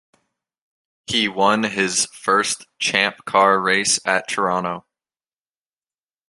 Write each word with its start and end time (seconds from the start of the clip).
He 1.05 1.27
won 1.27 1.61
his 1.61 2.07
first 2.07 2.65
Champ 2.79 3.23
Car 3.25 3.61
race 3.61 3.99
at 4.03 4.27
Toronto. 4.27 4.87